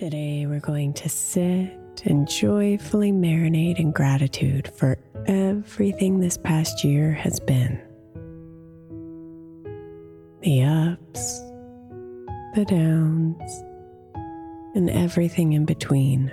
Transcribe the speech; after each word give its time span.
Today, 0.00 0.46
we're 0.46 0.60
going 0.60 0.94
to 0.94 1.10
sit 1.10 2.06
and 2.06 2.26
joyfully 2.26 3.12
marinate 3.12 3.78
in 3.78 3.90
gratitude 3.90 4.72
for 4.74 4.96
everything 5.26 6.20
this 6.20 6.38
past 6.38 6.82
year 6.82 7.12
has 7.12 7.38
been 7.38 7.78
the 10.40 10.62
ups, 10.62 11.40
the 12.54 12.64
downs, 12.66 13.62
and 14.74 14.88
everything 14.88 15.52
in 15.52 15.66
between. 15.66 16.32